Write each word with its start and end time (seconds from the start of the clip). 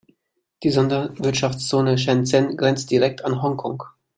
Die 0.63 0.71
Sonderwirtschaftszone 0.71 1.99
Shenzhen 1.99 2.57
grenzt 2.57 2.89
direkt 2.89 3.23
an 3.23 3.39
Hongkong. 3.43 3.83